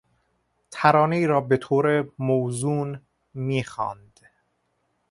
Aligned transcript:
ترانهای 0.71 1.27
را 1.27 1.41
بهطور 1.41 2.09
موزون 2.19 3.01
میخواند. 3.33 4.19